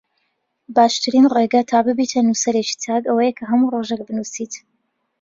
باشترین 0.75 1.25
ڕێگە 1.35 1.61
تا 1.69 1.79
ببیتە 1.87 2.19
نووسەرێکی 2.27 2.79
چاک 2.83 3.03
ئەوەیە 3.07 3.33
کە 3.37 3.43
هەموو 3.49 3.71
ڕۆژێک 3.73 4.01
بنووسیت 4.07 4.53